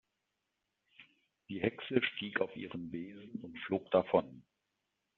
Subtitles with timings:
[1.47, 4.41] Die Hexe stieg auf ihren Besen und flog davon.